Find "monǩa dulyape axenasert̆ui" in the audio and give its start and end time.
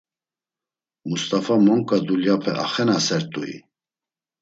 1.65-3.53